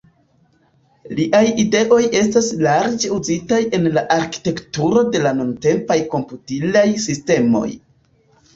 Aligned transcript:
Liaj 1.19 1.41
ideoj 1.63 1.99
estas 2.21 2.47
larĝe 2.69 3.11
uzitaj 3.17 3.61
en 3.79 3.87
la 3.99 4.05
arkitekturo 4.17 5.05
de 5.13 5.23
la 5.29 5.37
nuntempaj 5.43 6.01
komputilaj 6.17 6.87
sistemoj. 7.09 7.67